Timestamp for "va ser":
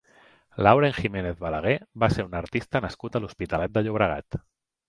2.05-2.27